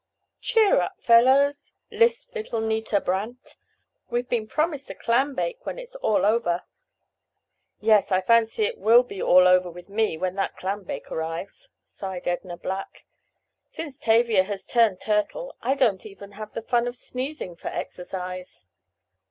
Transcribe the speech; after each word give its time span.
"Cheer 0.39 0.81
up, 0.81 0.99
fellows," 0.99 1.73
lisped 1.91 2.33
little 2.33 2.59
Nita 2.59 2.99
Brandt, 2.99 3.57
"We've 4.09 4.27
been 4.27 4.47
promised 4.47 4.89
a 4.89 4.95
clam 4.95 5.35
bake 5.35 5.63
when 5.63 5.77
it's 5.77 5.95
all 5.97 6.25
over." 6.25 6.63
"Yes, 7.79 8.11
I 8.11 8.19
fancy 8.21 8.63
it 8.63 8.79
will 8.79 9.03
be 9.03 9.21
all 9.21 9.47
over 9.47 9.69
with 9.69 9.89
me 9.89 10.17
when 10.17 10.33
that 10.37 10.57
clam 10.57 10.85
bake 10.85 11.11
arrives," 11.11 11.69
sighed 11.83 12.27
Edna 12.27 12.57
Black. 12.57 13.05
"Since 13.69 13.99
Tavia 13.99 14.41
has 14.43 14.65
'turned 14.65 15.01
turtle' 15.01 15.55
I 15.61 15.75
don't 15.75 16.03
even 16.03 16.31
have 16.31 16.53
the 16.55 16.63
fun 16.63 16.87
of 16.87 16.95
sneezing 16.95 17.55
for 17.55 17.67
exercise." 17.67 18.65